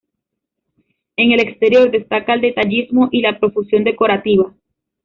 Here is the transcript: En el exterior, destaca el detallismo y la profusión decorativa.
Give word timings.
En 1.15 1.31
el 1.31 1.39
exterior, 1.41 1.91
destaca 1.91 2.33
el 2.33 2.41
detallismo 2.41 3.09
y 3.11 3.21
la 3.21 3.37
profusión 3.39 3.83
decorativa. 3.83 4.51